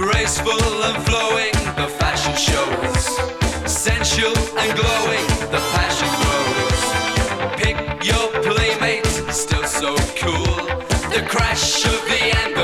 Graceful 0.00 0.82
and 0.82 1.04
flowing, 1.04 1.52
the 1.76 1.86
fashion 1.98 2.34
shows. 2.34 3.04
Sensual 3.70 4.34
and 4.56 4.74
glowing, 4.74 5.26
the 5.50 5.60
passion 5.76 6.08
grows. 6.22 7.60
Pick 7.60 7.76
your 8.02 8.30
playmate, 8.42 9.04
still 9.30 9.64
so 9.64 9.94
cool. 10.16 10.56
The 11.10 11.22
crash 11.28 11.84
of 11.84 12.02
the 12.08 12.34
end. 12.34 12.59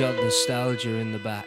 shot 0.00 0.16
nostalgia 0.16 0.96
in 0.96 1.12
the 1.12 1.18
back. 1.18 1.46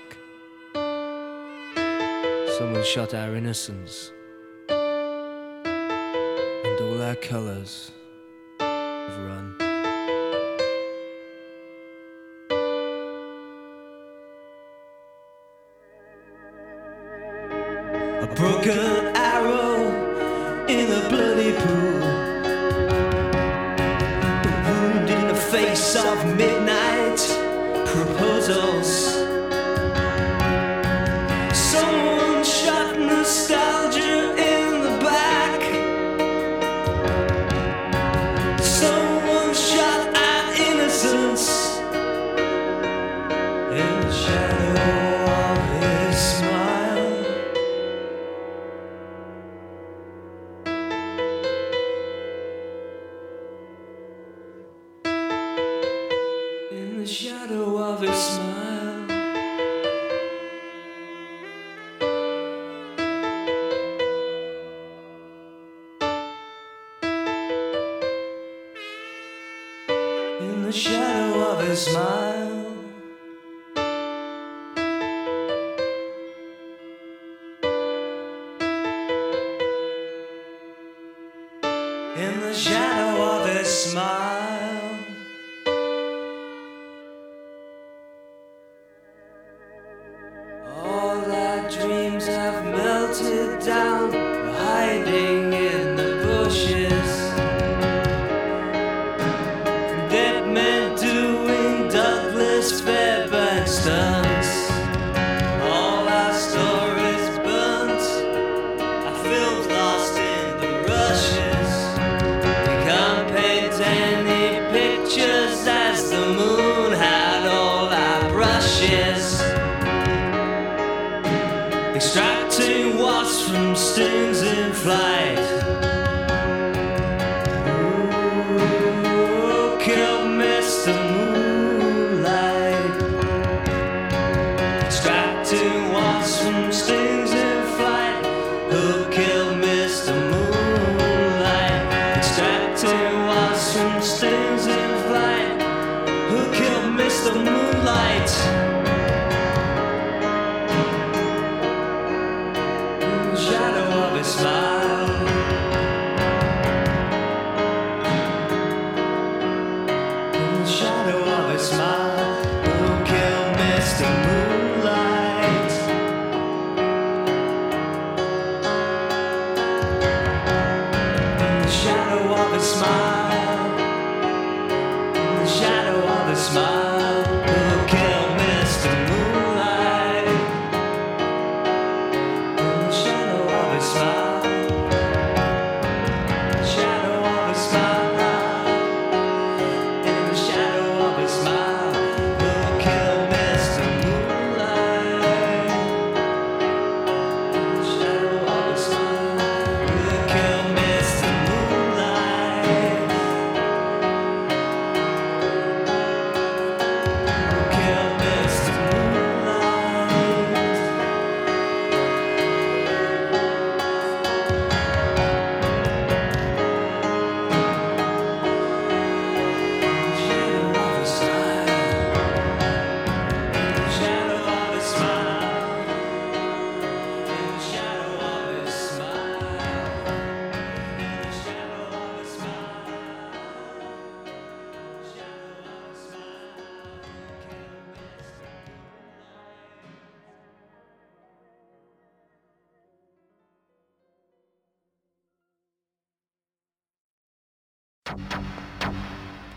Someone 2.56 2.84
shot 2.84 3.16
our 3.16 3.36
innocence 3.36 4.12
and 4.70 4.78
all 6.82 7.02
our 7.02 7.16
colours 7.16 7.92
have 8.60 9.18
run. 9.26 9.56
A 18.22 18.28
broken 18.36 19.16
arrow 19.16 19.78
in 20.68 20.92
a 20.92 21.10
bloody 21.10 21.54
pool, 21.54 22.02
wounded 24.68 25.18
in 25.18 25.28
the 25.28 25.42
face 25.52 25.96
of 25.96 26.38
me 26.38 26.53
puzzles 28.46 28.93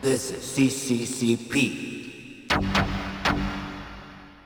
This 0.06 0.30
is 0.30 0.70
CCCP. 0.70 1.50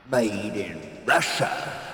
Made 0.09 0.55
in 0.55 0.81
Russia. 1.05 1.90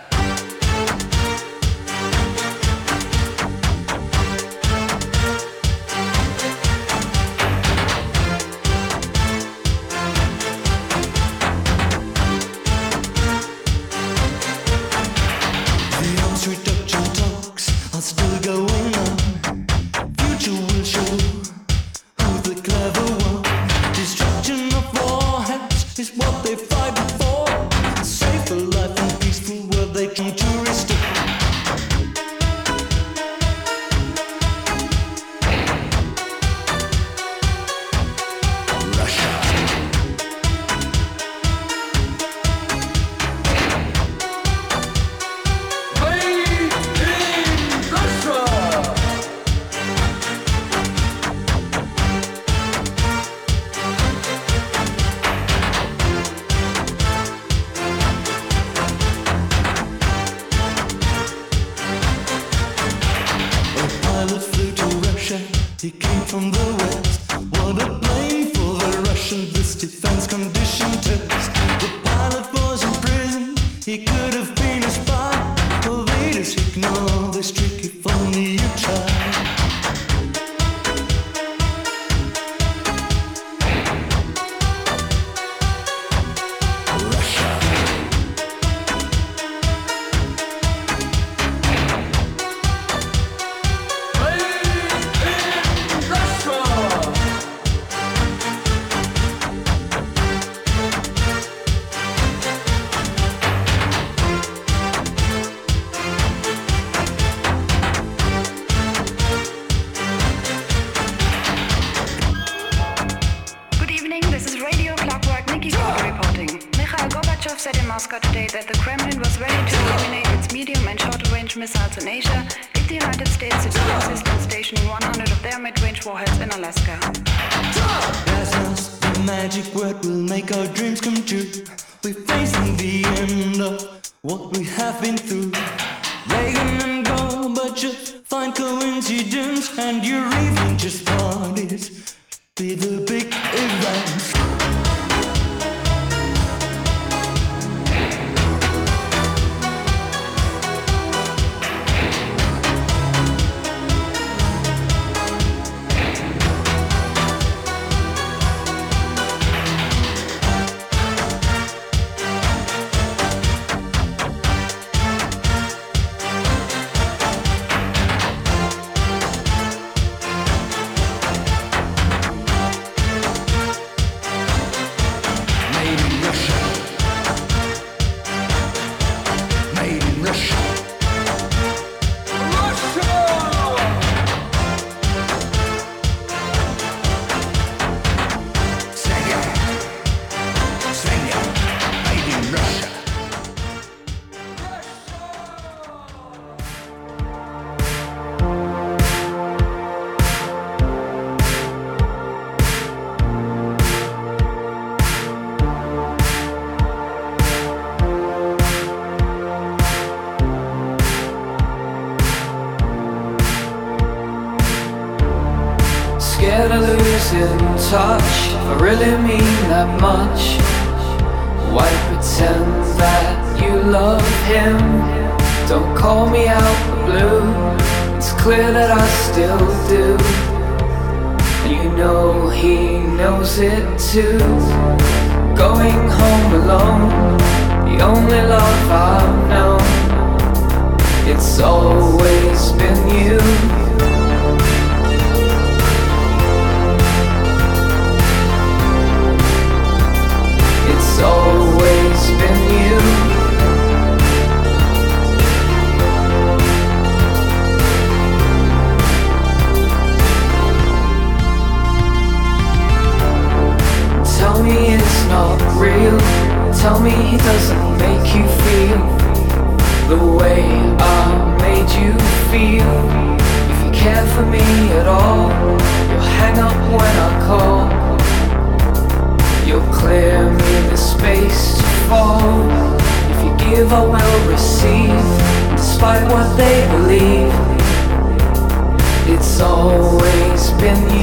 边 290.79 291.16